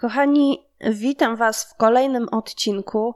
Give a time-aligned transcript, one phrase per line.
[0.00, 3.14] Kochani, witam Was w kolejnym odcinku.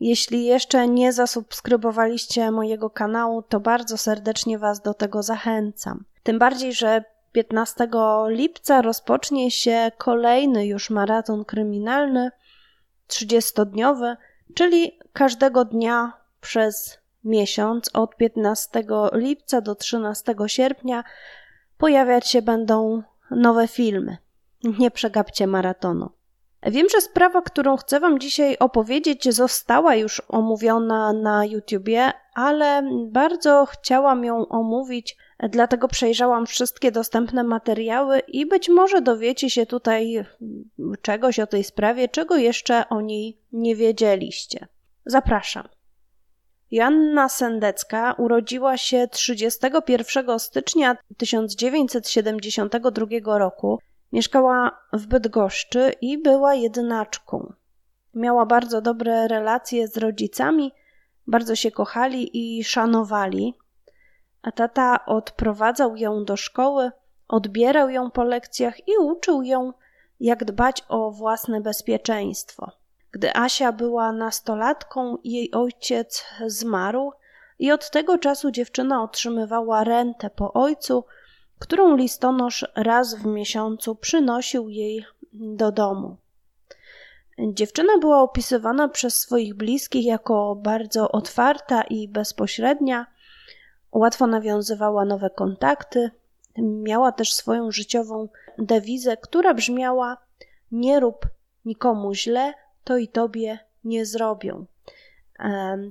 [0.00, 6.04] Jeśli jeszcze nie zasubskrybowaliście mojego kanału, to bardzo serdecznie Was do tego zachęcam.
[6.22, 7.88] Tym bardziej, że 15
[8.26, 12.30] lipca rozpocznie się kolejny już maraton kryminalny,
[13.08, 14.16] 30-dniowy,
[14.54, 21.04] czyli każdego dnia przez miesiąc od 15 lipca do 13 sierpnia
[21.76, 24.16] pojawiać się będą nowe filmy.
[24.64, 26.10] Nie przegapcie maratonu.
[26.62, 33.66] Wiem, że sprawa, którą chcę Wam dzisiaj opowiedzieć, została już omówiona na YouTubie, ale bardzo
[33.66, 35.16] chciałam ją omówić,
[35.50, 40.24] dlatego przejrzałam wszystkie dostępne materiały i być może dowiecie się tutaj
[41.02, 44.66] czegoś o tej sprawie, czego jeszcze o niej nie wiedzieliście.
[45.06, 45.68] Zapraszam.
[46.70, 53.78] Joanna Sendecka urodziła się 31 stycznia 1972 roku.
[54.12, 57.52] Mieszkała w Bydgoszczy i była jednaczką.
[58.14, 60.72] Miała bardzo dobre relacje z rodzicami,
[61.26, 63.54] bardzo się kochali i szanowali.
[64.42, 66.90] A tata odprowadzał ją do szkoły,
[67.28, 69.72] odbierał ją po lekcjach i uczył ją,
[70.20, 72.72] jak dbać o własne bezpieczeństwo.
[73.10, 77.12] Gdy Asia była nastolatką, jej ojciec zmarł
[77.58, 81.04] i od tego czasu dziewczyna otrzymywała rentę po ojcu,
[81.58, 86.16] którą listonosz raz w miesiącu przynosił jej do domu.
[87.38, 93.06] Dziewczyna była opisywana przez swoich bliskich jako bardzo otwarta i bezpośrednia,
[93.92, 96.10] łatwo nawiązywała nowe kontakty,
[96.58, 98.28] miała też swoją życiową
[98.58, 100.16] dewizę, która brzmiała:
[100.72, 101.26] Nie rób
[101.64, 102.54] nikomu źle,
[102.84, 104.66] to i tobie nie zrobią.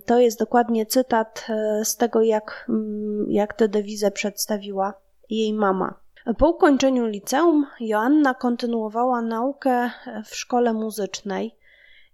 [0.06, 4.94] To jest dokładnie cytat e, z tego, jak, mm, jak tę dewizę przedstawiła
[5.30, 6.00] jej mama.
[6.38, 9.92] Po ukończeniu liceum Joanna kontynuowała naukę
[10.26, 11.56] w szkole muzycznej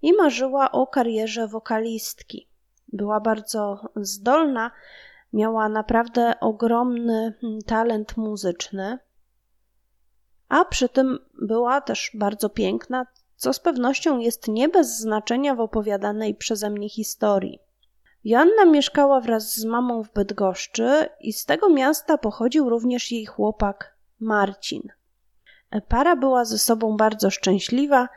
[0.02, 2.48] i marzyła o karierze wokalistki.
[2.88, 4.72] Była bardzo zdolna,
[5.34, 7.34] miała naprawdę ogromny
[7.66, 9.00] talent muzyczny,
[10.50, 15.60] a przy tym była też bardzo piękna, co z pewnością jest nie bez znaczenia w
[15.60, 17.60] opowiadanej przeze mnie historii.
[18.24, 23.98] Joanna mieszkała wraz z mamą w Bydgoszczy i z tego miasta pochodził również jej chłopak
[24.20, 24.82] Marcin.
[25.88, 28.10] Para była ze sobą bardzo szczęśliwa.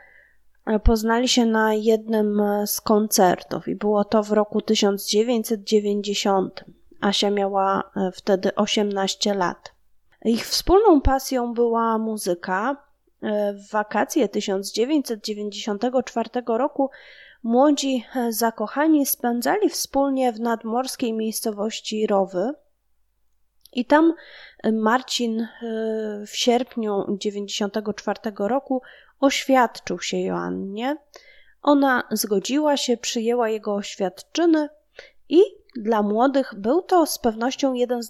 [0.83, 6.65] Poznali się na jednym z koncertów i było to w roku 1990.
[7.01, 9.71] Asia miała wtedy 18 lat.
[10.25, 12.87] Ich wspólną pasją była muzyka,
[13.21, 16.89] E, w wakacje 1994 roku
[17.43, 22.53] młodzi e, zakochani spędzali wspólnie w nadmorskiej miejscowości Rowy.
[23.73, 24.13] I tam
[24.63, 25.47] e, Marcin
[26.27, 28.81] w sierpniu 1994 roku
[29.19, 30.97] oświadczył się Joannie.
[31.61, 34.69] Ona zgodziła się, przyjęła jego oświadczyny
[35.29, 35.41] i
[35.75, 38.09] dla młodych był to z pewnością jeden z,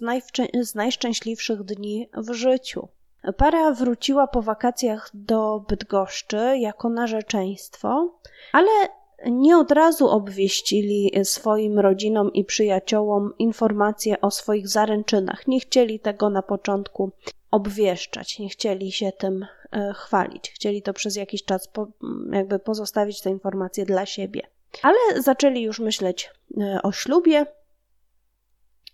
[0.62, 2.88] z najszczęśliwszych dni w życiu.
[3.36, 8.18] Para wróciła po wakacjach do Bydgoszczy jako narzeczeństwo,
[8.52, 8.70] ale
[9.26, 15.46] nie od razu obwieścili swoim rodzinom i przyjaciołom informacje o swoich zaręczynach.
[15.46, 17.10] Nie chcieli tego na początku
[17.50, 20.50] obwieszczać, nie chcieli się tym e, chwalić.
[20.50, 21.86] Chcieli to przez jakiś czas po,
[22.32, 24.42] jakby pozostawić te informacje dla siebie.
[24.82, 26.30] Ale zaczęli już myśleć
[26.60, 27.46] e, o ślubie,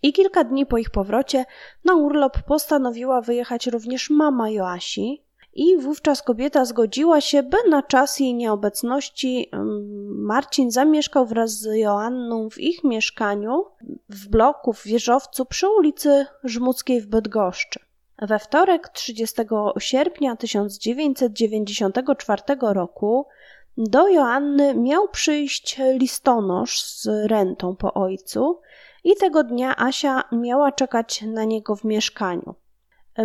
[0.03, 1.45] i kilka dni po ich powrocie
[1.85, 5.24] na urlop postanowiła wyjechać również mama Joasi,
[5.55, 9.49] i wówczas kobieta zgodziła się, by na czas jej nieobecności
[10.07, 13.65] Marcin zamieszkał wraz z Joanną w ich mieszkaniu
[14.09, 17.79] w bloku w wieżowcu przy ulicy Żmuckiej w Bydgoszczy.
[18.21, 19.41] We wtorek 30
[19.79, 23.25] sierpnia 1994 roku
[23.77, 28.59] do Joanny miał przyjść listonosz z rentą po ojcu,
[29.05, 32.55] i tego dnia Asia miała czekać na niego w mieszkaniu.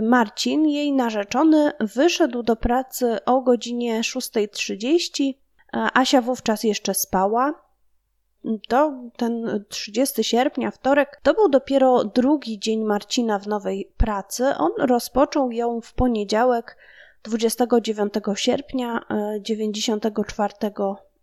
[0.03, 5.35] Marcin, jej narzeczony, wyszedł do pracy o godzinie 6.30.
[5.73, 7.71] Asia wówczas jeszcze spała.
[8.69, 14.45] To ten 30 sierpnia, wtorek, to był dopiero drugi dzień Marcina w nowej pracy.
[14.59, 16.77] On rozpoczął ją w poniedziałek
[17.23, 20.55] 29 sierpnia 1994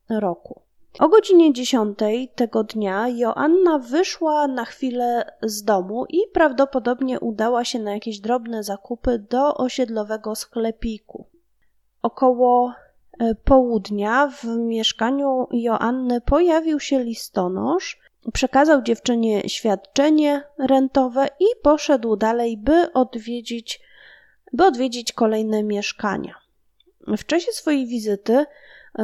[0.09, 0.66] roku.
[0.99, 1.99] O godzinie 10
[2.35, 8.63] tego dnia Joanna wyszła na chwilę z domu i prawdopodobnie udała się na jakieś drobne
[8.63, 11.25] zakupy do osiedlowego sklepiku.
[12.01, 12.73] Około
[13.19, 17.99] e, południa w mieszkaniu Joanny pojawił się listonosz,
[18.33, 23.81] przekazał dziewczynie świadczenie rentowe i poszedł dalej, by odwiedzić,
[24.53, 26.46] by odwiedzić kolejne mieszkania.
[27.07, 28.45] W czasie swojej wizyty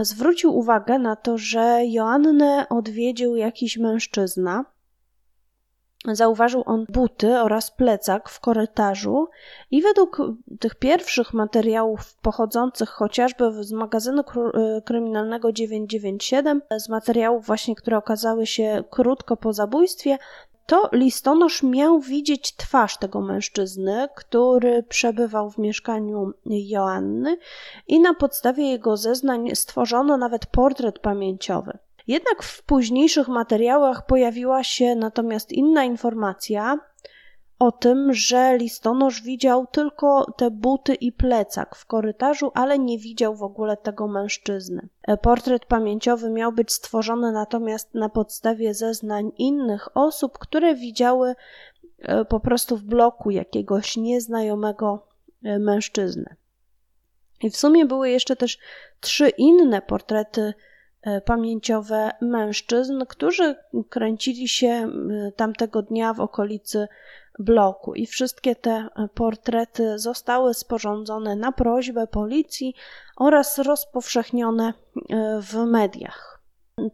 [0.02, 4.66] zwrócił uwagę na to, że Joannę odwiedził jakiś mężczyzna,
[6.08, 9.28] Zauważył on buty oraz plecak w korytarzu
[9.72, 10.18] i według
[10.60, 18.46] tych pierwszych materiałów pochodzących chociażby z magazynu y, kryminalnego 997, z materiałów właśnie, które okazały
[18.46, 20.18] się krótko po zabójstwie,
[20.66, 27.38] to listonosz miał widzieć twarz tego mężczyzny, który przebywał w mieszkaniu Joanny
[27.88, 31.78] i na podstawie jego zeznań stworzono nawet portret pamięciowy.
[32.08, 36.80] Jednak w późniejszych materiałach pojawiła się natomiast inna informacja
[37.64, 43.36] o tym, że listonosz widział tylko te buty i plecak w korytarzu, ale nie widział
[43.36, 44.90] w ogóle tego mężczyzny.
[45.22, 51.36] Portret pamięciowy miał być stworzony natomiast na podstawie zeznań innych osób, które widziały
[52.00, 55.08] e, po prostu w bloku jakiegoś nieznajomego
[55.44, 56.36] e, mężczyzny.
[57.42, 58.58] I w sumie były jeszcze też
[59.00, 60.54] trzy inne portrety
[61.04, 63.56] E, pamięciowe mężczyzn, którzy
[63.90, 64.90] kręcili się e,
[65.32, 66.88] tamtego dnia w okolicy
[67.40, 67.94] bloku.
[67.94, 72.76] I wszystkie te portrety zostały sporządzone na prośbę policji
[73.18, 74.74] oraz rozpowszechnione
[75.10, 76.34] e, w mediach.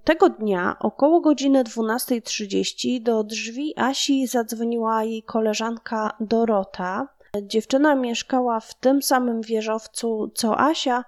[0.04, 7.08] Tego dnia około godziny 12.30 do drzwi Asi zadzwoniła jej koleżanka Dorota.
[7.42, 11.04] Dziewczyna mieszkała w tym samym wieżowcu co Asia,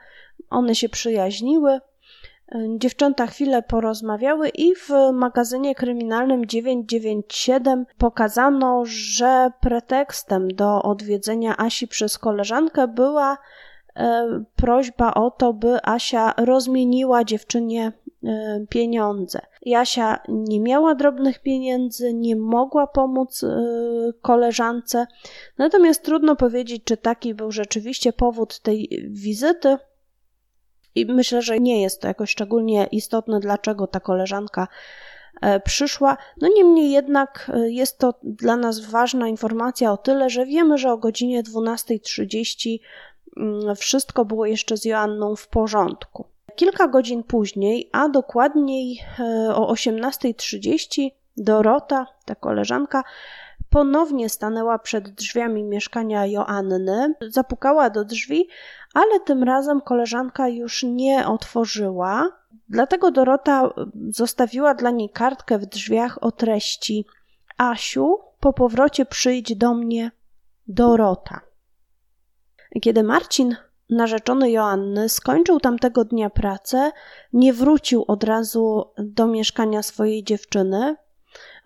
[0.50, 1.80] one się przyjaźniły.
[2.78, 12.18] Dziewczęta chwilę porozmawiały i w magazynie kryminalnym 997 pokazano, że pretekstem do odwiedzenia Asi przez
[12.18, 13.38] koleżankę była
[13.96, 17.92] e, prośba o to, by Asia rozmieniła dziewczynie
[18.24, 19.42] e, pieniądze.
[19.62, 23.58] Jasia nie miała drobnych pieniędzy, nie mogła pomóc e,
[24.22, 25.08] koleżance,
[25.58, 29.78] natomiast trudno powiedzieć, czy taki był rzeczywiście powód tej wizyty.
[30.96, 34.68] I myślę, że nie jest to jakoś szczególnie istotne, dlaczego ta koleżanka
[35.42, 36.18] e, przyszła.
[36.42, 40.92] No niemniej jednak e, jest to dla nas ważna informacja o tyle, że wiemy, że
[40.92, 42.80] o godzinie 12.30
[43.38, 46.26] mm, wszystko było jeszcze z Joanną w porządku.
[46.56, 53.04] Kilka godzin później, a dokładniej e, o 18.30 Dorota, ta koleżanka,
[53.72, 58.48] ponownie stanęła przed drzwiami mieszkania Joanny, zapukała do drzwi,
[58.94, 62.30] ale tym razem koleżanka już nie otworzyła.
[62.70, 63.74] Dlatego Dorota
[64.10, 67.06] zostawiła dla niej kartkę w drzwiach o treści:
[67.58, 70.12] Asiu, po powrocie przyjdź do mnie,
[70.68, 71.42] Dorota.
[72.82, 73.56] Kiedy Marcin,
[73.90, 76.92] narzeczony Joanny, skończył tamtego dnia pracę,
[77.34, 80.96] nie wrócił od razu do mieszkania swojej dziewczyny,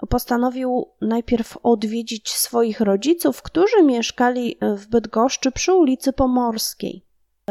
[0.10, 7.06] postanowił najpierw odwiedzić swoich rodziców, którzy mieszkali w Bydgoszczy przy ulicy Pomorskiej.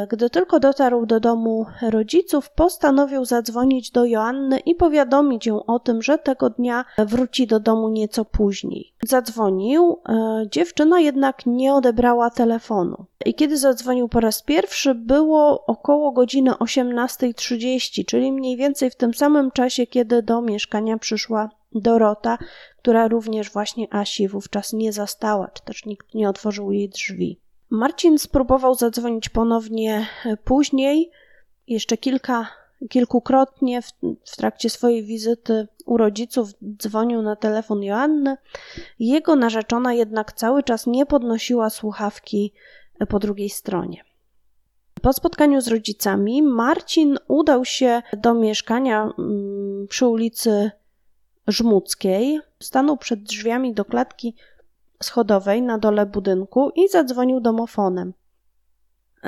[0.09, 6.03] Gdy tylko dotarł do domu rodziców, postanowił zadzwonić do Joanny i powiadomić ją o tym,
[6.03, 8.93] że tego dnia wróci do domu nieco później.
[9.03, 13.05] Zadzwonił, e, dziewczyna jednak nie odebrała telefonu.
[13.27, 19.15] I kiedy zadzwonił po raz pierwszy, było około godziny 18.30, czyli mniej więcej w tym
[19.15, 22.39] samym czasie, kiedy do mieszkania przyszła Dorota,
[22.79, 27.41] która również właśnie Asi wówczas nie zastała, czy też nikt nie otworzył jej drzwi.
[27.71, 30.07] Marcin spróbował zadzwonić ponownie
[30.45, 31.11] później,
[31.69, 32.47] jeszcze kilka,
[32.89, 33.93] kilkukrotnie w,
[34.25, 38.37] w trakcie swojej wizyty u rodziców dzwonił na telefon Joanny.
[38.99, 42.53] Jego narzeczona jednak cały czas nie podnosiła słuchawki
[43.09, 44.05] po drugiej stronie.
[45.03, 50.71] Po spotkaniu z rodzicami Marcin udał się do mieszkania mm, przy ulicy
[51.49, 52.41] Żmudzkiej.
[52.61, 54.35] Stanął przed drzwiami do klatki
[55.03, 58.13] schodowej na dole budynku i zadzwonił domofonem.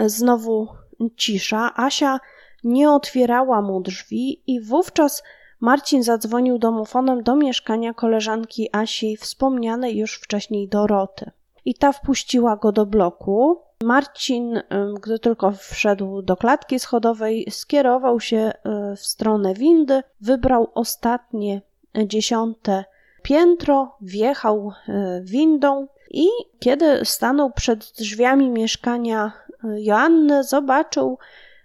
[0.07, 0.69] Znowu
[1.17, 1.73] cisza.
[1.77, 2.21] Asia
[2.65, 5.23] nie otwierała mu drzwi i wówczas
[5.61, 11.31] Marcin zadzwonił domofonem do mieszkania koleżanki Asi, wspomnianej już wcześniej Doroty.
[11.65, 13.61] I ta wpuściła go do bloku.
[13.85, 14.63] Marcin,
[15.03, 18.53] gdy tylko wszedł do klatki schodowej, skierował się e,
[18.97, 21.63] w stronę windy, wybrał ostatnie
[22.05, 22.85] dziesiąte
[23.27, 26.27] piętro, wjechał e, windą i
[26.59, 29.33] kiedy stanął przed drzwiami mieszkania
[29.65, 31.19] e, Joanny, zobaczył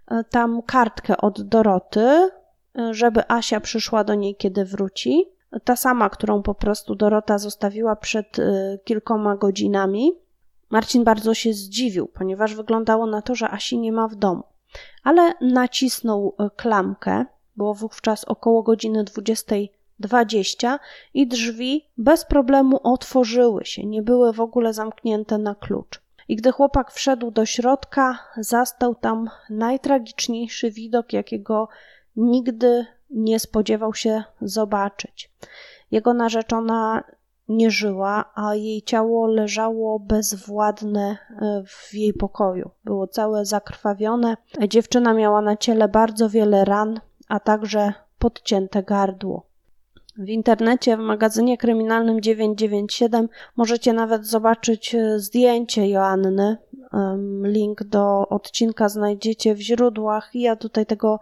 [0.08, 2.30] e, tam kartkę od Doroty,
[2.92, 5.26] żeby Asia przyszła do niej, kiedy wróci.
[5.64, 8.38] Ta sama, którą po prostu Dorota zostawiła przed
[8.84, 10.12] kilkoma godzinami.
[10.70, 14.44] Marcin bardzo się zdziwił, ponieważ wyglądało na to, że Asi nie ma w domu.
[15.04, 17.26] Ale nacisnął klamkę,
[17.58, 19.56] było wówczas około godziny 20
[20.02, 20.80] 20
[21.14, 26.02] i drzwi bez problemu otworzyły się, nie były w ogóle zamknięte na klucz.
[26.28, 31.68] I gdy chłopak wszedł do środka, zastał tam najtragiczniejszy widok, jakiego
[32.16, 35.32] nigdy nie spodziewał się zobaczyć.
[35.92, 37.04] Jego narzeczona
[37.50, 42.72] nie żyła, a jej ciało leżało bezwładne e, w jej pokoju.
[42.84, 44.38] Było całe zakrwawione.
[44.68, 49.51] Dziewczyna miała na ciele bardzo wiele ran, a także podcięte gardło.
[50.18, 56.58] W internecie, w magazynie kryminalnym 997 możecie nawet zobaczyć e, zdjęcie Joanny.
[57.44, 60.30] Link do odcinka znajdziecie w źródłach.
[60.34, 61.20] Ja tutaj tego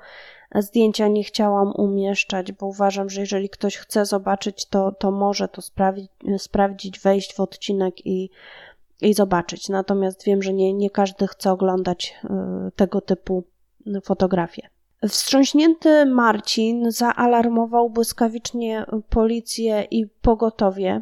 [0.55, 5.61] zdjęcia nie chciałam umieszczać, bo uważam, że jeżeli ktoś chce zobaczyć, to, to może to
[5.61, 8.29] sprawdzić, sprawdzić, wejść w odcinek i,
[9.01, 9.69] i zobaczyć.
[9.69, 13.43] Natomiast wiem, że nie, nie każdy chce oglądać e, tego typu
[14.03, 14.69] fotografie.
[15.07, 21.01] Wstrząśnięty Marcin zaalarmował błyskawicznie policję i pogotowie.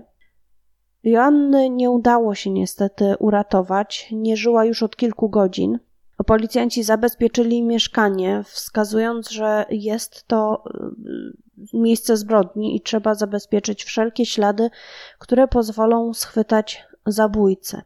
[1.04, 5.80] Joanny nie udało się niestety uratować, nie żyła już od kilku godzin.
[6.26, 10.64] Policjanci zabezpieczyli mieszkanie, wskazując, że jest to
[11.74, 14.70] y, miejsce zbrodni i trzeba zabezpieczyć wszelkie ślady,
[15.20, 17.82] które pozwolą schwytać zabójcę.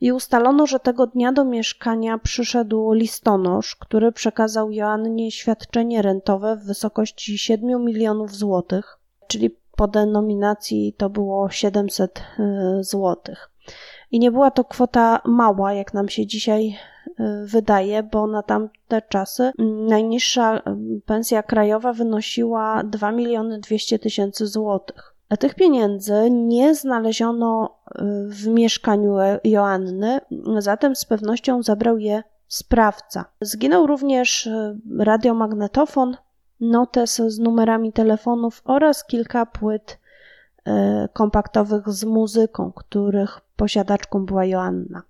[0.00, 6.64] I ustalono, że tego dnia do mieszkania przyszedł listonosz, który przekazał Joannie świadczenie rentowe w
[6.64, 13.50] wysokości 7 milionów złotych, czyli po denominacji to było 700 y, złotych.
[14.10, 19.02] I nie była to kwota mała, jak nam się dzisiaj y, wydaje, bo na tamte
[19.08, 19.52] czasy
[19.88, 20.62] najniższa
[21.06, 25.15] pensja krajowa wynosiła 2 miliony 200 tysięcy złotych.
[25.38, 30.20] Tych pieniędzy nie znaleziono y, w mieszkaniu Joanny,
[30.58, 33.24] zatem z pewnością zabrał je sprawca.
[33.40, 34.48] Zginął również
[34.98, 36.16] radiomagnetofon,
[36.60, 39.98] notes z numerami telefonów oraz kilka płyt
[41.12, 45.02] kompaktowych z muzyką, których posiadaczką była Joanna.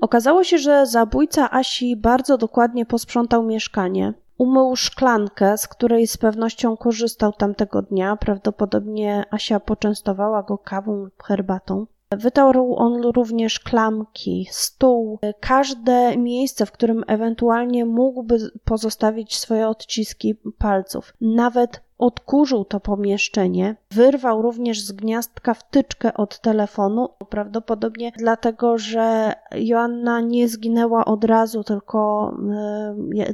[0.00, 4.14] Okazało się, że zabójca Asi bardzo dokładnie posprzątał mieszkanie.
[4.38, 8.16] Umył szklankę, z której z pewnością korzystał tamtego dnia.
[8.16, 11.86] Prawdopodobnie Asia poczęstowała go kawą lub herbatą.
[12.10, 21.14] Wytarł on również klamki, stół, każde miejsce, w którym ewentualnie mógłby pozostawić swoje odciski palców.
[21.20, 30.20] Nawet odkurzył to pomieszczenie, wyrwał również z gniazdka wtyczkę od telefonu, prawdopodobnie dlatego, że Joanna
[30.20, 32.32] nie zginęła od razu, tylko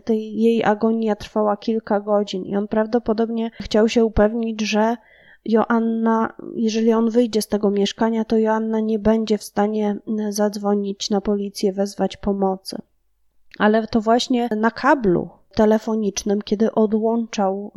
[0.09, 4.97] e, jej agonia trwała kilka godzin i on prawdopodobnie chciał się upewnić, że
[5.45, 9.97] Joanna, jeżeli on wyjdzie z tego mieszkania, to Joanna nie będzie w stanie
[10.29, 12.79] zadzwonić na policję, wezwać pomocy.
[13.59, 17.73] Ale to właśnie na kablu telefonicznym, kiedy odłączał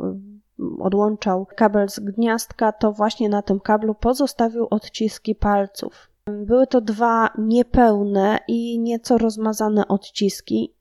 [0.78, 6.10] odłączał kabel z gniazdka, to właśnie na tym kablu pozostawił odciski palców.
[6.26, 10.74] Były to dwa niepełne i nieco rozmazane odciski,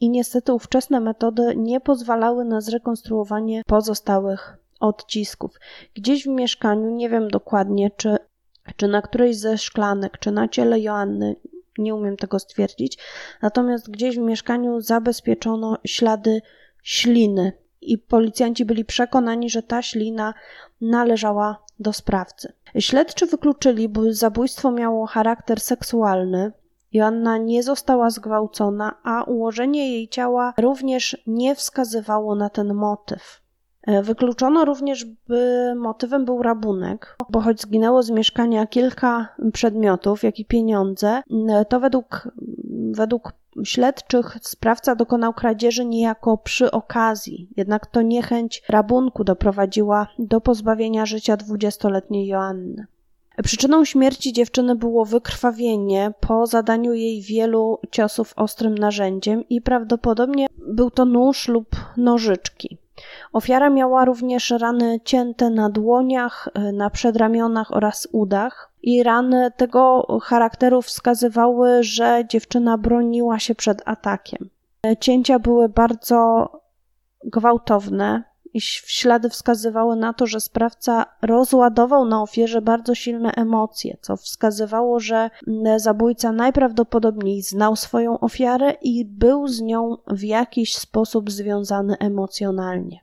[0.00, 5.60] i niestety ówczesne metody nie pozwalały na zrekonstruowanie pozostałych odcisków.
[5.94, 8.16] Gdzieś w mieszkaniu, nie wiem dokładnie, czy,
[8.76, 11.36] czy na którejś ze szklanek, czy na ciele Joanny,
[11.78, 12.98] nie umiem tego stwierdzić,
[13.42, 16.42] natomiast gdzieś w mieszkaniu zabezpieczono ślady
[16.82, 17.52] śliny
[17.92, 20.34] i policjanci byli przekonani, że ta ślina
[20.80, 22.52] należała do sprawcy.
[22.78, 26.52] Śledczy wykluczyli, by zabójstwo miało charakter seksualny.
[26.92, 33.44] Joanna nie została zgwałcona, a ułożenie jej ciała również nie wskazywało na ten motyw.
[33.86, 40.38] E, wykluczono również, by motywem był rabunek, bo choć zginęło z mieszkania kilka przedmiotów, jak
[40.38, 42.28] i pieniądze, e, to według,
[42.94, 43.32] według
[43.64, 51.36] śledczych sprawca dokonał kradzieży niejako przy okazji, jednak to niechęć rabunku doprowadziła do pozbawienia życia
[51.36, 52.86] dwudziestoletniej Joanny.
[53.42, 60.90] Przyczyną śmierci dziewczyny było wykrwawienie po zadaniu jej wielu ciosów ostrym narzędziem i prawdopodobnie był
[60.90, 62.78] to nóż lub nożyczki.
[63.32, 70.82] Ofiara miała również rany cięte na dłoniach, na przedramionach oraz udach i rany tego charakteru
[70.82, 74.48] wskazywały, że dziewczyna broniła się przed atakiem.
[75.00, 76.48] Cięcia były bardzo
[77.24, 78.22] gwałtowne
[78.54, 85.00] i ślady wskazywały na to, że sprawca rozładował na ofierze bardzo silne emocje, co wskazywało,
[85.00, 85.30] że
[85.76, 93.00] zabójca najprawdopodobniej znał swoją ofiarę i był z nią w jakiś sposób związany emocjonalnie.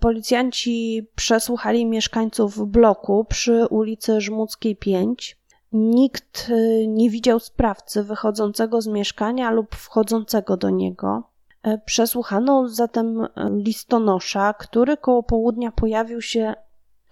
[0.00, 5.38] Policjanci przesłuchali mieszkańców bloku przy ulicy Żmudzkiej 5.
[5.72, 11.22] Nikt y, nie widział sprawcy wychodzącego z mieszkania lub wchodzącego do niego.
[11.62, 16.54] E, przesłuchano zatem e, listonosza, który koło południa pojawił się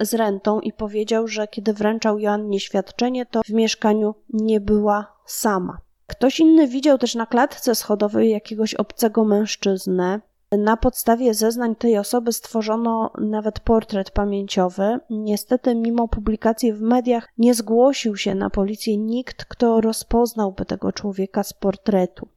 [0.01, 5.79] z rentą i powiedział, że kiedy wręczał Joannie świadczenie, to w mieszkaniu nie była sama.
[6.07, 10.21] Ktoś inny widział też na klatce schodowej jakiegoś obcego mężczyznę.
[10.53, 14.99] Na podstawie zeznań tej osoby stworzono nawet portret pamięciowy.
[15.11, 21.43] Niestety, mimo publikacji w mediach, nie zgłosił się na policję nikt, kto rozpoznałby tego człowieka
[21.43, 22.29] z portretu.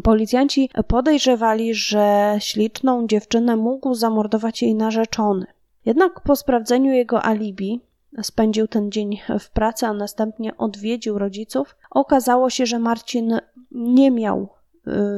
[0.00, 5.46] Policjanci podejrzewali, że śliczną dziewczynę mógł zamordować jej narzeczony.
[5.84, 7.80] Jednak po sprawdzeniu jego alibi,
[8.22, 13.38] spędził ten dzień w pracy, a następnie odwiedził rodziców, okazało się, że Marcin
[13.70, 14.48] nie miał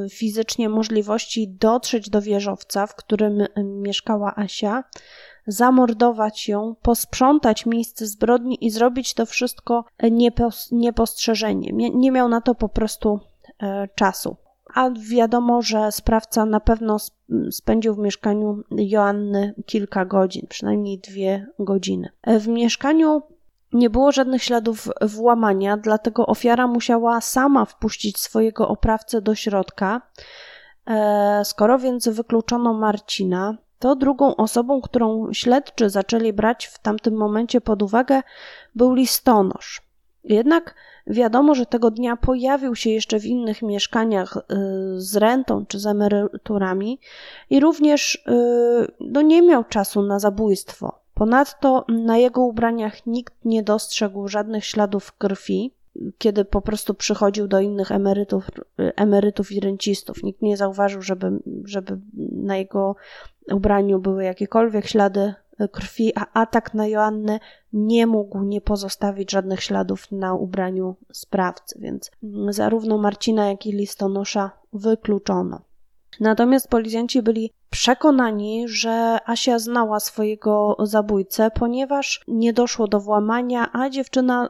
[0.05, 4.83] y, fizycznie możliwości dotrzeć do wieżowca, w którym mieszkała Asia,
[5.47, 9.85] zamordować ją, posprzątać miejsce zbrodni i zrobić to wszystko
[10.71, 11.71] niepostrzeżenie.
[11.93, 13.19] Nie miał na to po prostu
[13.63, 14.35] e, czasu
[14.75, 16.97] a wiadomo, że sprawca na pewno
[17.51, 22.09] spędził w mieszkaniu Joanny kilka godzin, przynajmniej dwie godziny.
[22.27, 23.21] W mieszkaniu
[23.73, 30.01] nie było żadnych śladów włamania, dlatego ofiara musiała sama wpuścić swojego oprawcę do środka.
[30.87, 37.61] E, skoro więc wykluczono Marcina, to drugą osobą, którą śledczy zaczęli brać w tamtym momencie
[37.61, 38.21] pod uwagę,
[38.75, 39.81] był listonosz.
[40.23, 40.75] Jednak
[41.07, 44.41] Wiadomo, że tego dnia pojawił się jeszcze w innych mieszkaniach y,
[45.01, 46.99] z rentą czy z emeryturami
[47.49, 50.99] i również y, no, nie miał czasu na zabójstwo.
[51.13, 55.71] Ponadto na jego ubraniach nikt nie dostrzegł żadnych śladów krwi,
[56.17, 60.23] kiedy po prostu przychodził do innych emerytów, emerytów i rencistów.
[60.23, 61.31] Nikt nie zauważył, żeby,
[61.65, 61.99] żeby
[62.31, 62.95] na jego
[63.51, 65.33] ubraniu były jakiekolwiek ślady
[65.71, 67.39] krwi, a atak na Joannę
[67.73, 72.11] nie mógł nie pozostawić żadnych śladów na ubraniu sprawcy, więc
[72.49, 75.61] zarówno Marcina, jak i listonosza wykluczono.
[76.19, 83.89] Natomiast policjanci byli przekonani, że Asia znała swojego zabójcę, ponieważ nie doszło do włamania, a
[83.89, 84.49] dziewczyna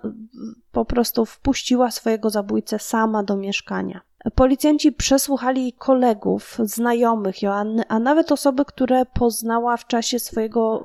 [0.71, 4.01] po prostu wpuściła swojego zabójcę sama do mieszkania.
[4.35, 10.83] Policjanci przesłuchali kolegów, znajomych Joanny, a nawet osoby, które poznała w czasie swojego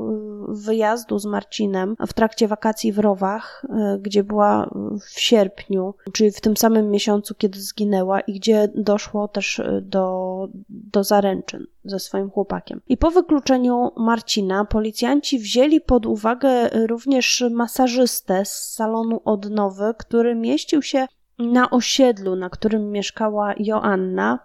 [0.50, 4.70] y, wyjazdu z Marcinem w trakcie wakacji w Rowach, y, gdzie była
[5.14, 10.48] w sierpniu, czyli w tym samym miesiącu, kiedy zginęła i gdzie doszło też y, do,
[10.68, 12.80] do zaręczyn ze swoim chłopakiem.
[12.88, 20.82] I po wykluczeniu Marcina policjanci wzięli pod uwagę również masażystę z salonu odnowy, który mieścił
[20.82, 21.06] się
[21.40, 24.38] na osiedlu, na którym mieszkała Joanna.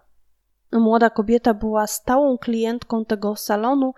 [0.72, 3.94] Młoda kobieta była stałą klientką tego salonu,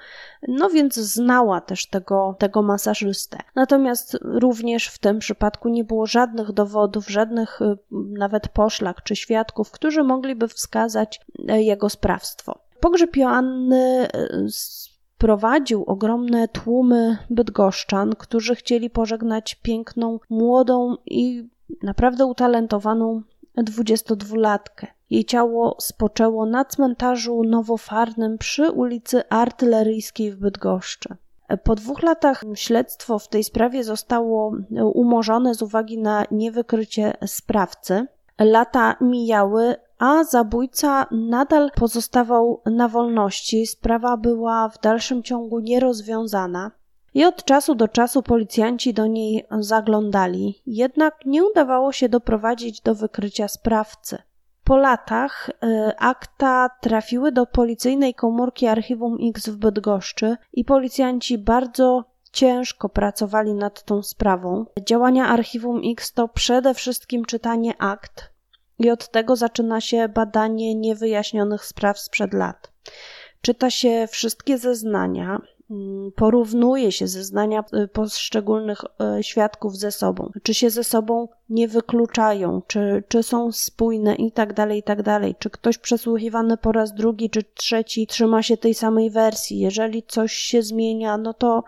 [0.48, 3.38] no więc znała też tego, tego masażystę.
[3.56, 9.72] Natomiast również w tym przypadku nie było żadnych dowodów, żadnych y, nawet poszlak czy świadków,
[9.72, 12.60] którzy mogliby wskazać y, jego sprawstwo.
[12.80, 14.48] Pogrzeb Joanny y,
[15.18, 21.50] prowadził ogromne tłumy bydgoszczan, którzy chcieli pożegnać piękną, młodą i
[21.84, 23.22] naprawdę utalentowaną
[23.58, 24.88] 22-latkę.
[25.10, 31.16] Jej ciało spoczęło na cmentarzu nowofarnym przy ulicy Artyleryjskiej w Bydgoszczy.
[31.64, 34.54] Po dwóch latach śledztwo w tej sprawie zostało
[34.94, 38.08] umorzone z uwagi na niewykrycie sprawcy.
[38.40, 43.68] Lata mijały, a zabójca nadal pozostawał na wolności.
[43.68, 46.72] Sprawa była w dalszym ciągu nierozwiązana
[47.18, 52.96] i od czasu do czasu policjanci do niej zaglądali, jednak nie udawało się doprowadzić do
[52.96, 54.18] wykrycia sprawcy.
[54.64, 55.54] Po latach y,
[55.98, 63.84] akta trafiły do policyjnej komórki Archiwum X w Bydgoszczy i policjanci bardzo ciężko pracowali nad
[63.84, 64.66] tą sprawą.
[64.88, 68.30] Działania Archiwum X to przede wszystkim czytanie akt
[68.80, 72.72] i od tego zaczyna się badanie niewyjaśnionych spraw sprzed lat.
[73.42, 75.42] Czyta się wszystkie zeznania,
[76.16, 78.82] porównuje się zeznania y, poszczególnych
[79.20, 84.16] y, świadków ze sobą, czy się ze sobą nie wykluczają, czy, czy są spójne?
[84.16, 88.44] I tak dalej, i tak dalej, czy ktoś przesłuchiwany po raz drugi czy trzeci trzyma
[88.44, 89.60] się tej samej wersji.
[89.60, 91.64] Jeżeli coś się zmienia, no to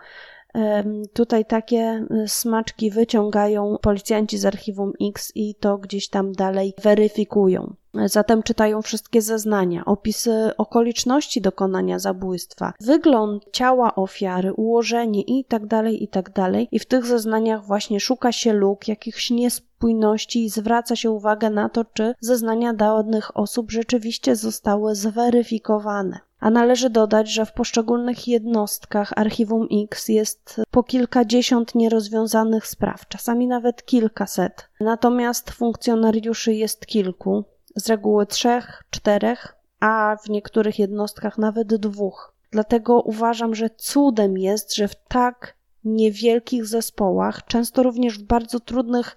[1.12, 7.74] Tutaj takie y, smaczki wyciągają policjanci z archiwum X i to gdzieś tam dalej weryfikują.
[7.94, 16.32] Zatem czytają wszystkie zeznania, opisy okoliczności dokonania zabójstwa, wygląd ciała ofiary, ułożenie itd., tak itd.
[16.32, 21.50] Tak I w tych zeznaniach właśnie szuka się luk, jakichś niespójności i zwraca się uwagę
[21.50, 26.20] na to, czy zeznania danych osób rzeczywiście zostały zweryfikowane.
[26.40, 33.46] A należy dodać, że w poszczególnych jednostkach Archiwum X jest po kilkadziesiąt nierozwiązanych spraw, czasami
[33.46, 34.68] nawet kilkaset.
[34.80, 37.44] Natomiast funkcjonariuszy jest kilku,
[37.76, 42.34] z reguły trzech, czterech, a w niektórych jednostkach nawet dwóch.
[42.50, 49.16] Dlatego uważam, że cudem jest, że w tak niewielkich zespołach, często również w bardzo trudnych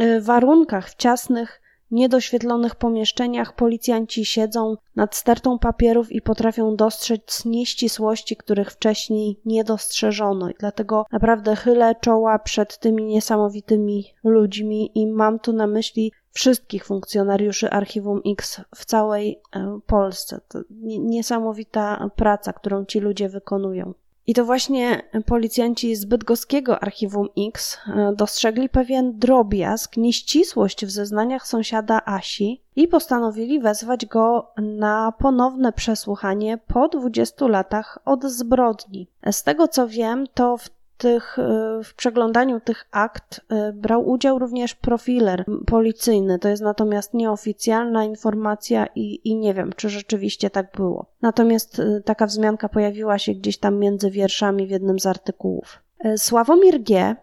[0.00, 1.60] y, warunkach, w ciasnych
[1.94, 10.50] niedoświetlonych pomieszczeniach policjanci siedzą nad stertą papierów i potrafią dostrzec nieścisłości, których wcześniej nie dostrzeżono.
[10.50, 16.84] I dlatego naprawdę chylę czoła przed tymi niesamowitymi ludźmi i mam tu na myśli wszystkich
[16.84, 20.40] funkcjonariuszy Archiwum X w całej e, Polsce.
[20.48, 20.58] To
[21.00, 23.94] niesamowita praca, którą ci ludzie wykonują.
[24.26, 31.46] I to właśnie policjanci z bydgoskiego Archiwum X e, dostrzegli pewien drobiazg, nieścisłość w zeznaniach
[31.46, 39.08] sąsiada Asi i postanowili wezwać go na ponowne przesłuchanie po 20 latach od zbrodni.
[39.30, 44.38] Z tego co wiem, to w tych, e, w przeglądaniu tych akt e, brał udział
[44.38, 46.38] również profiler policyjny.
[46.38, 51.06] To jest natomiast nieoficjalna informacja i, i nie wiem, czy rzeczywiście tak było.
[51.22, 55.82] Natomiast e, taka wzmianka pojawiła się gdzieś tam między wierszami w jednym z artykułów.
[56.16, 57.16] Sławomir G.,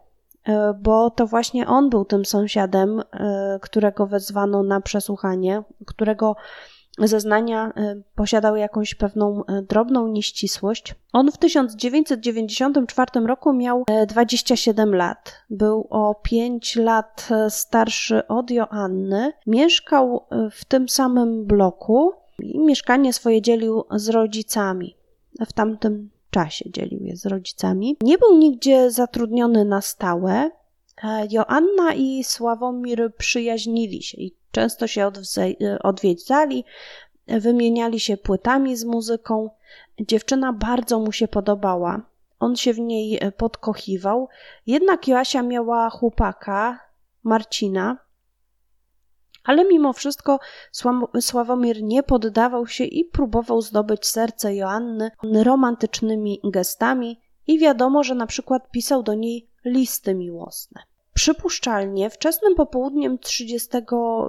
[0.82, 3.02] bo to właśnie on był tym sąsiadem,
[3.62, 6.36] którego wezwano na przesłuchanie, którego
[7.00, 10.96] zeznania y, posiadał jakąś pewną y, drobną nieścisłość.
[11.14, 15.36] On w 1994 roku miał 27 y, lat.
[15.50, 19.34] Był o 5 lat starszy od Joanny.
[19.48, 24.96] Mieszkał w tym samym bloku i mieszkanie swoje dzielił z rodzicami.
[25.48, 27.98] W tamtym czasie dzielił je z rodzicami.
[28.02, 30.52] Nie był nigdzie zatrudniony na stałe.
[31.32, 35.12] Joanna i Sławomir przyjaźnili się i Często się
[35.84, 36.66] odwiedzali,
[37.28, 39.50] wymieniali się płytami z muzyką.
[40.00, 42.02] Dziewczyna bardzo mu się podobała.
[42.40, 44.30] On się w niej podkochiwał,
[44.68, 46.80] jednak Joasia miała chłopaka,
[47.24, 47.98] Marcina,
[49.44, 50.40] ale mimo wszystko
[51.22, 58.28] Sławomir nie poddawał się i próbował zdobyć serce Joanny romantycznymi gestami i wiadomo, że na
[58.28, 60.84] przykład pisał do niej listy miłosne.
[61.14, 63.70] Przypuszczalnie wczesnym popołudniem 30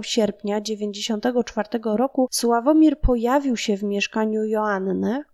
[0.02, 5.24] sierpnia 1994 roku Sławomir pojawił się w mieszkaniu Joanny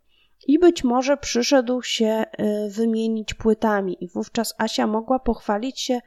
[0.47, 6.01] i być może przyszedł się y, wymienić płytami, i wówczas Asia mogła pochwalić się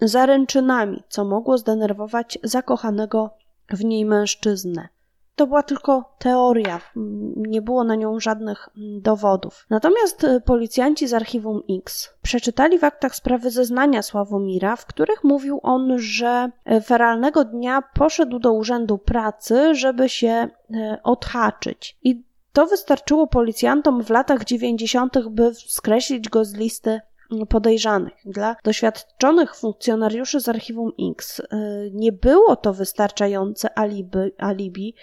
[0.00, 3.30] zaręczynami, co mogło zdenerwować zakochanego
[3.70, 4.88] w niej mężczyznę
[5.38, 6.80] to była tylko teoria,
[7.36, 9.66] nie było na nią żadnych dowodów.
[9.70, 15.60] Natomiast e, policjanci z archiwum X przeczytali w aktach sprawy zeznania Sławomira, w których mówił
[15.62, 20.48] on, że e, feralnego dnia poszedł do urzędu pracy, żeby się e,
[21.02, 21.98] odhaczyć.
[22.02, 22.22] I
[22.52, 27.00] to wystarczyło policjantom w latach 90., by skreślić go z listy
[27.48, 28.14] podejrzanych.
[28.24, 31.44] Dla doświadczonych funkcjonariuszy z archiwum X y,
[31.94, 34.94] nie było to wystarczające alibi, alibi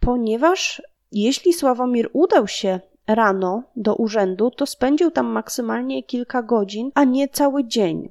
[0.00, 0.82] ponieważ
[1.12, 7.28] jeśli Sławomir udał się rano do urzędu, to spędził tam maksymalnie kilka godzin, a nie
[7.28, 8.08] cały dzień.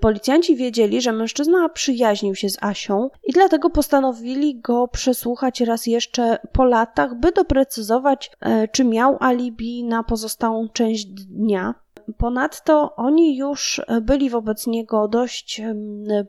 [0.00, 6.38] Policjanci wiedzieli, że mężczyzna przyjaźnił się z Asią i dlatego postanowili go przesłuchać raz jeszcze
[6.52, 11.74] po latach, by doprecyzować, e, czy miał alibi na pozostałą część dnia.
[12.18, 15.62] Ponadto oni już byli wobec niego dość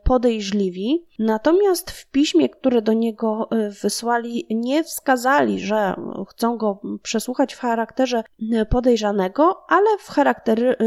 [0.04, 5.96] podejrzliwi, natomiast w piśmie, które do niego e, wysłali, nie wskazali, że
[6.30, 8.24] chcą go przesłuchać w charakterze
[8.70, 10.78] podejrzanego, ale w, charakter,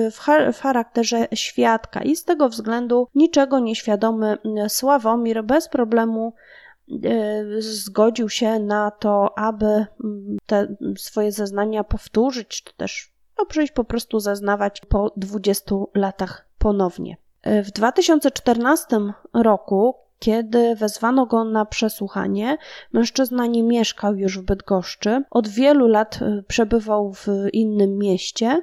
[0.53, 2.03] w charakterze świadka.
[2.03, 6.33] I z tego względu niczego nieświadomy Sławomir bez problemu
[7.05, 9.87] e, zgodził się na to, aby
[10.46, 17.16] te swoje zeznania powtórzyć, czy też no, przyjść po prostu zeznawać po 20 latach ponownie.
[17.42, 18.87] E, w 2014
[19.35, 22.59] roku, kiedy wezwano go na przesłuchanie,
[22.92, 25.22] mężczyzna nie mieszkał już w Bydgoszczy.
[25.31, 28.62] Od wielu lat e, przebywał w innym mieście.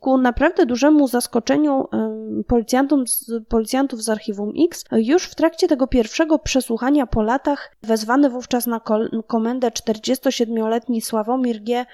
[0.00, 3.04] Ku naprawdę dużemu zaskoczeniu e, policjantom,
[3.48, 8.80] policjantów z archiwum X, już w trakcie tego pierwszego przesłuchania po latach, wezwany wówczas na
[9.26, 11.86] komendę 47-letni Sławomir G.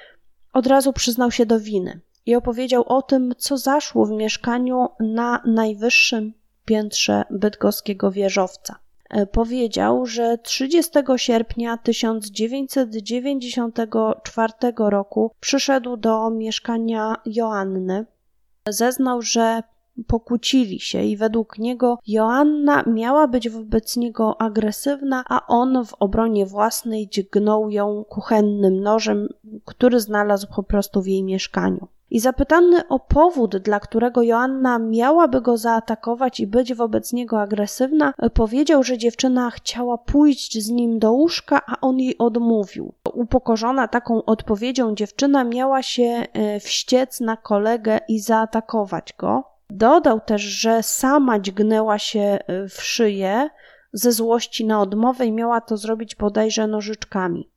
[0.52, 5.42] od razu przyznał się do winy i opowiedział o tym, co zaszło w mieszkaniu na
[5.46, 6.32] najwyższym
[6.64, 8.78] piętrze bydgoskiego wieżowca.
[9.10, 18.06] E, powiedział, że 30 sierpnia 1994 roku przyszedł do mieszkania Joanny.
[18.68, 19.62] Zeznał, że
[20.06, 26.46] pokłócili się i według niego Joanna miała być wobec niego agresywna, a on w obronie
[26.46, 29.28] własnej dźgnął ją kuchennym nożem,
[29.64, 31.88] który znalazł po prostu w jej mieszkaniu.
[32.10, 38.14] I zapytany o powód, dla którego Joanna miałaby go zaatakować i być wobec niego agresywna,
[38.34, 42.94] powiedział, że dziewczyna chciała pójść z nim do łóżka, a on jej odmówił.
[43.14, 49.44] Upokorzona taką odpowiedzią, dziewczyna miała się e, wściec na kolegę i zaatakować go.
[49.70, 53.50] Dodał też, że sama dźgnęła się e, w szyję,
[53.92, 57.50] ze złości na odmowę i miała to zrobić bodajże nożyczkami.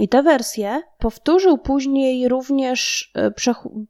[0.00, 3.32] I tę wersję powtórzył później również e,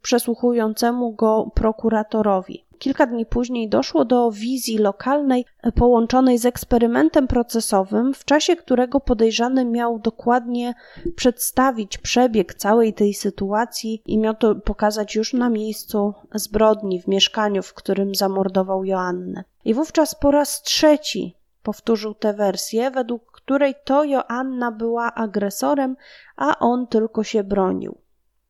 [0.01, 2.65] przesłuchującemu go prokuratorowi.
[2.79, 8.99] Kilka dni później doszło do wizji lokalnej e, połączonej z eksperymentem procesowym, w czasie którego
[8.99, 10.73] podejrzany miał dokładnie
[11.15, 17.63] przedstawić przebieg całej tej sytuacji i miał to pokazać już na miejscu zbrodni, w mieszkaniu,
[17.63, 19.43] w którym zamordował Joannę.
[19.65, 25.95] I wówczas po raz trzeci powtórzył tę wersję, według której to Joanna była agresorem,
[26.35, 27.97] a on tylko się bronił.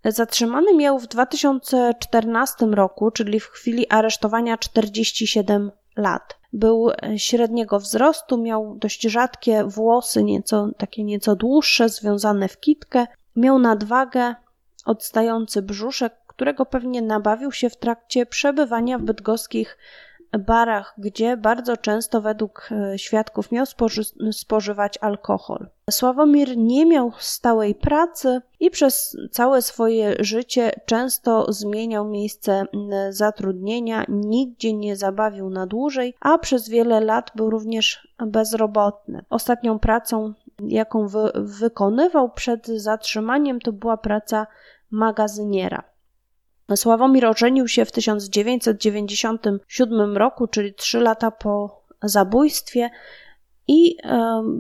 [0.06, 6.38] Zatrzymany miał w 2014 roku, czyli w chwili aresztowania 47 lat.
[6.54, 13.08] Był średniego wzrostu, miał dość rzadkie włosy, nieco, takie nieco dłuższe, związane w kitkę.
[13.36, 14.36] Miał nadwagę,
[14.86, 19.78] odstający brzuszek, którego pewnie nabawił się w trakcie przebywania w bydgoskich
[20.40, 25.70] barach, gdzie bardzo często według e, świadków miał spoży spożywać alkohol.
[25.90, 32.66] Sławomir nie miał stałej pracy i przez całe swoje życie często zmieniał miejsce
[33.10, 39.26] zatrudnienia, nigdzie nie zabawił na dłużej, a przez wiele lat był również bezrobotny.
[39.30, 44.48] Ostatnią pracą, jaką wy wykonywał przed zatrzymaniem, to była praca
[44.92, 45.91] magazyniera.
[46.76, 52.90] Sławomir ożenił się w 1997 roku, czyli trzy lata po zabójstwie,
[53.68, 53.98] i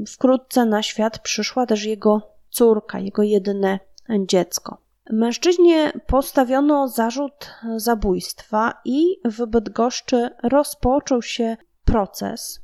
[0.07, 3.79] wkrótce na świat przyszła też jego córka, jego jedyne
[4.19, 4.77] dziecko.
[5.09, 12.61] Mężczyźnie postawiono zarzut zabójstwa i w Bydgoszczy rozpoczął się proces.